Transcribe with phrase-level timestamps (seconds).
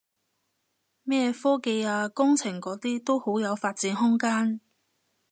[1.03, 4.59] 咩科技啊工程嗰啲都好有發展空間